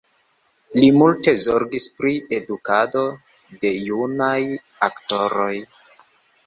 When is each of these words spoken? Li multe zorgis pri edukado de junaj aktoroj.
Li 0.77 0.87
multe 1.01 1.33
zorgis 1.41 1.85
pri 1.99 2.15
edukado 2.39 3.05
de 3.61 3.77
junaj 3.91 4.43
aktoroj. 4.91 5.53